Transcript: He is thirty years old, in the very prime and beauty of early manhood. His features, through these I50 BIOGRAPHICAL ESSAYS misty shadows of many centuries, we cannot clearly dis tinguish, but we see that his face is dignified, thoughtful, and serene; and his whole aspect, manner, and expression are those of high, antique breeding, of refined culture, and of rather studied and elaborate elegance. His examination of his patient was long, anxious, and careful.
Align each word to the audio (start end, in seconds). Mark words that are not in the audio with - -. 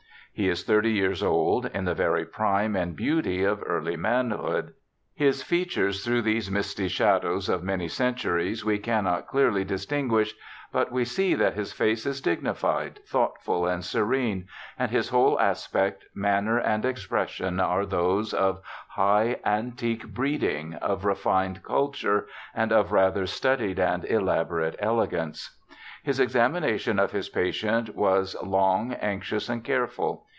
He 0.33 0.47
is 0.47 0.63
thirty 0.63 0.91
years 0.91 1.21
old, 1.21 1.65
in 1.67 1.83
the 1.83 1.93
very 1.93 2.23
prime 2.25 2.73
and 2.75 2.95
beauty 2.95 3.43
of 3.43 3.61
early 3.65 3.97
manhood. 3.97 4.71
His 5.13 5.43
features, 5.43 6.05
through 6.05 6.21
these 6.21 6.47
I50 6.49 6.53
BIOGRAPHICAL 6.53 6.57
ESSAYS 6.57 6.79
misty 6.79 6.87
shadows 6.87 7.49
of 7.49 7.63
many 7.63 7.87
centuries, 7.89 8.63
we 8.65 8.79
cannot 8.79 9.27
clearly 9.27 9.65
dis 9.65 9.85
tinguish, 9.85 10.31
but 10.71 10.89
we 10.89 11.03
see 11.03 11.35
that 11.35 11.55
his 11.55 11.73
face 11.73 12.05
is 12.05 12.21
dignified, 12.21 13.01
thoughtful, 13.05 13.67
and 13.67 13.83
serene; 13.83 14.47
and 14.79 14.89
his 14.89 15.09
whole 15.09 15.37
aspect, 15.37 16.05
manner, 16.15 16.57
and 16.57 16.85
expression 16.85 17.59
are 17.59 17.85
those 17.85 18.33
of 18.33 18.61
high, 18.91 19.37
antique 19.45 20.07
breeding, 20.13 20.75
of 20.75 21.03
refined 21.03 21.61
culture, 21.61 22.25
and 22.55 22.71
of 22.71 22.93
rather 22.93 23.25
studied 23.27 23.79
and 23.79 24.05
elaborate 24.05 24.77
elegance. 24.79 25.57
His 26.03 26.19
examination 26.19 26.97
of 26.97 27.11
his 27.11 27.29
patient 27.29 27.95
was 27.95 28.35
long, 28.41 28.93
anxious, 28.93 29.49
and 29.49 29.63
careful. 29.63 30.25